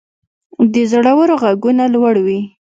[0.73, 2.39] د زړورو ږغونه لوړ وي.